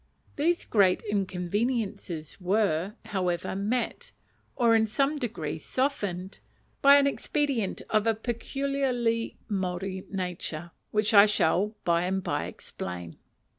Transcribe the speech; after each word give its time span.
These 0.35 0.65
great 0.65 1.03
inconveniences 1.03 2.41
were, 2.41 2.95
however, 3.05 3.55
met, 3.55 4.13
or 4.55 4.73
in 4.73 4.87
some 4.87 5.19
degree 5.19 5.59
softened, 5.59 6.39
by 6.81 6.95
an 6.95 7.05
expedient 7.05 7.83
of 7.87 8.07
a 8.07 8.15
peculiarly 8.15 9.37
Maori 9.47 10.07
nature, 10.09 10.71
which 10.89 11.13
I 11.13 11.27
shall 11.27 11.75
by 11.83 12.05
and 12.05 12.23
by 12.23 12.47
explain. 12.47 13.19